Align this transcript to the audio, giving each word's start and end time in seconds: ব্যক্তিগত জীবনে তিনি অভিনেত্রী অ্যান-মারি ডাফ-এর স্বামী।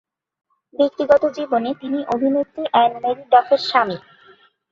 ব্যক্তিগত 0.73 1.23
জীবনে 1.37 1.69
তিনি 1.81 1.99
অভিনেত্রী 2.13 2.63
অ্যান-মারি 2.71 3.23
ডাফ-এর 3.31 3.61
স্বামী। 3.67 3.97